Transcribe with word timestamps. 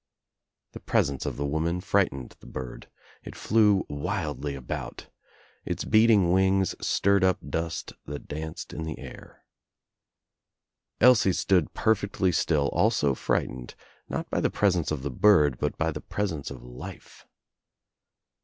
The 0.71 0.79
presence 0.79 1.27
of 1.27 1.37
the 1.37 1.45
woman 1.45 1.79
frightened 1.79 2.35
the 2.39 2.47
bird. 2.47 2.89
It 3.21 3.35
flew 3.35 3.85
wildly 3.87 4.55
about. 4.55 5.09
Its 5.63 5.83
beating 5.85 6.31
wings 6.31 6.73
stirred 6.81 7.23
up 7.23 7.37
dust 7.47 7.93
that 8.05 8.27
danced 8.27 8.73
in 8.73 8.81
the 8.81 8.97
air. 8.97 9.43
Elsie 10.99 11.33
stood 11.33 11.75
perfectly 11.75 12.31
still 12.31 12.71
,alsO 12.73 13.13
frightened, 13.13 13.75
not 14.09 14.27
by 14.31 14.41
the 14.41 14.49
presence 14.49 14.89
of 14.89 15.03
the 15.03 15.11
bird 15.11 15.59
but 15.59 15.77
by 15.77 15.91
the 15.91 16.01
presence 16.01 16.49
of 16.49 16.63
life. 16.63 17.27